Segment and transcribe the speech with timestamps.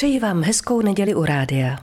[0.00, 1.78] Přeji vám hezkou neděli u rádia.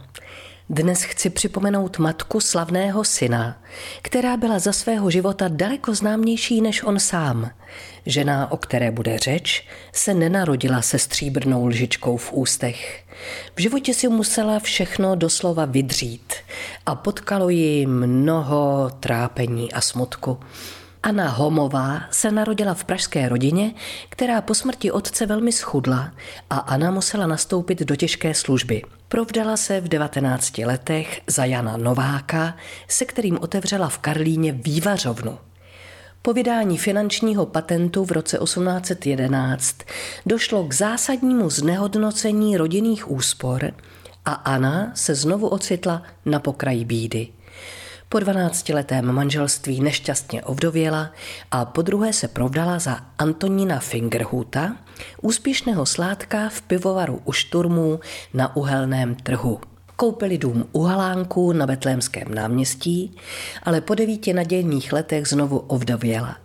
[0.69, 3.62] Dnes chci připomenout matku slavného syna,
[4.01, 7.50] která byla za svého života daleko známější než on sám.
[8.06, 13.04] Žena, o které bude řeč, se nenarodila se stříbrnou lžičkou v ústech.
[13.56, 16.34] V životě si musela všechno doslova vydřít
[16.86, 20.40] a potkalo ji mnoho trápení a smutku.
[21.04, 23.73] Anna Homová se narodila v pražské rodině,
[24.09, 26.12] která po smrti otce velmi schudla
[26.50, 28.82] a Anna musela nastoupit do těžké služby.
[29.08, 32.55] Provdala se v 19 letech za Jana Nováka,
[32.88, 35.38] se kterým otevřela v Karlíně vývařovnu.
[36.22, 39.76] Po vydání finančního patentu v roce 1811
[40.26, 43.72] došlo k zásadnímu znehodnocení rodinných úspor
[44.26, 47.27] a Anna se znovu ocitla na pokraji bídy.
[48.10, 51.12] Po 12-letém manželství nešťastně ovdověla
[51.52, 54.76] a po druhé se provdala za Antonína Fingerhuta,
[55.22, 58.00] úspěšného sládka v pivovaru u Šturmů
[58.34, 59.60] na uhelném trhu.
[59.96, 63.16] Koupili dům u Halánků na Betlémském náměstí,
[63.64, 66.38] ale po devíti nadějných letech znovu ovdověla.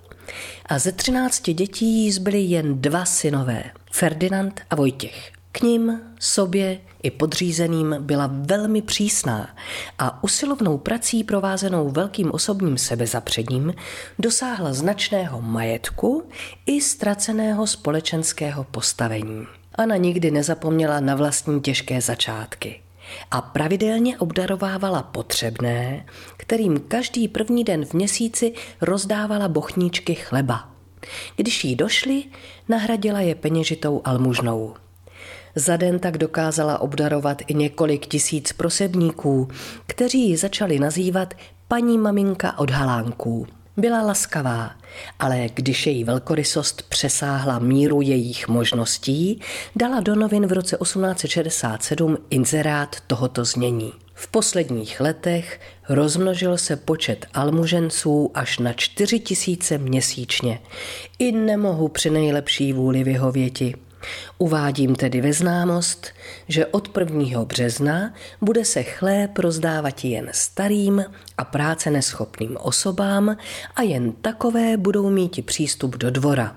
[0.67, 5.42] A ze třinácti dětí zbyly jen dva synové, Ferdinand a Vojtěch.
[5.53, 9.57] K ním, sobě i podřízeným byla velmi přísná
[9.99, 13.75] a usilovnou prací provázenou velkým osobním sebezapředím
[14.19, 16.25] dosáhla značného majetku
[16.67, 19.47] i ztraceného společenského postavení.
[19.75, 22.81] Ana nikdy nezapomněla na vlastní těžké začátky
[23.31, 30.69] a pravidelně obdarovávala potřebné, kterým každý první den v měsíci rozdávala bochníčky chleba.
[31.37, 32.25] Když jí došly,
[32.69, 34.75] nahradila je peněžitou almužnou.
[35.55, 39.49] Za den tak dokázala obdarovat i několik tisíc prosebníků,
[39.87, 41.35] kteří ji začali nazývat
[41.69, 43.47] paní maminka od halánků.
[43.77, 44.71] Byla laskavá,
[45.19, 49.41] ale když její velkorysost přesáhla míru jejich možností,
[49.77, 53.93] dala do novin v roce 1867 inzerát tohoto znění.
[54.15, 60.61] V posledních letech rozmnožil se počet almuženců až na čtyři tisíce měsíčně.
[61.19, 63.75] I nemohu při nejlepší vůli vyhověti.
[64.39, 66.07] Uvádím tedy ve známost,
[66.49, 67.45] že od 1.
[67.45, 71.05] března bude se chléb rozdávat jen starým
[71.39, 73.37] a práce neschopným osobám
[73.77, 76.57] a jen takové budou mít přístup do dvora.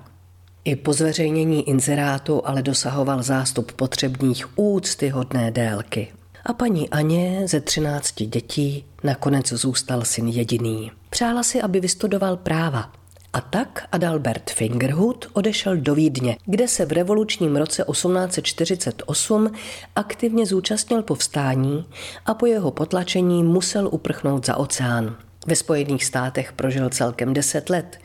[0.63, 6.07] I po zveřejnění inzerátu ale dosahoval zástup potřebných úcty hodné délky.
[6.45, 10.91] A paní Aně ze třinácti dětí nakonec zůstal syn jediný.
[11.09, 12.91] Přála si, aby vystudoval práva,
[13.35, 19.51] a tak Adalbert Fingerhut odešel do Vídně, kde se v revolučním roce 1848
[19.95, 21.85] aktivně zúčastnil povstání
[22.25, 25.17] a po jeho potlačení musel uprchnout za oceán.
[25.47, 27.97] Ve Spojených státech prožil celkem deset let.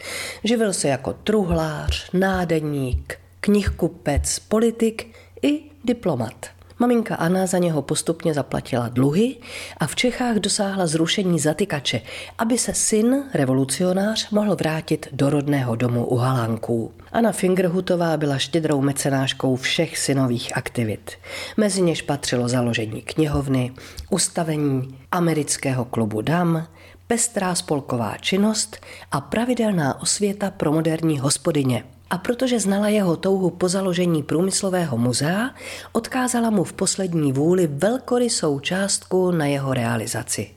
[0.44, 6.59] Živil se jako truhlář, nádeník, knihkupec, politik i diplomat.
[6.80, 9.36] Maminka Anna za něho postupně zaplatila dluhy
[9.76, 12.00] a v Čechách dosáhla zrušení zatykače,
[12.38, 16.92] aby se syn, revolucionář, mohl vrátit do rodného domu u Halánků.
[17.12, 21.10] Anna Fingerhutová byla štědrou mecenáškou všech synových aktivit.
[21.56, 23.72] Mezi něž patřilo založení knihovny,
[24.10, 26.66] ustavení amerického klubu dam,
[27.06, 28.76] pestrá spolková činnost
[29.12, 35.50] a pravidelná osvěta pro moderní hospodyně– a protože znala jeho touhu po založení průmyslového muzea,
[35.93, 40.50] odkázala mu v poslední vůli velkorysou částku na jeho realizaci.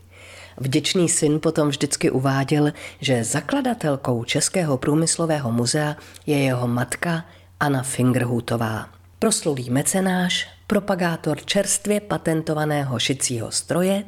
[0.58, 7.25] Vděčný syn potom vždycky uváděl, že zakladatelkou Českého průmyslového muzea je jeho matka
[7.59, 8.90] Anna Fingerhutová.
[9.20, 14.03] Proslulý mecenáš, propagátor čerstvě patentovaného šicího stroje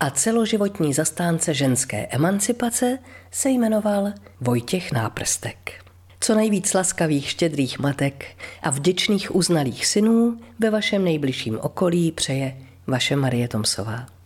[0.00, 2.98] a celoživotní zastánce ženské emancipace
[3.30, 5.87] se jmenoval Vojtěch Náprstek.
[6.28, 8.26] Co nejvíc laskavých štědrých matek
[8.62, 12.56] a vděčných uznalých synů ve vašem nejbližším okolí přeje
[12.86, 14.17] vaše Marie Tomsová.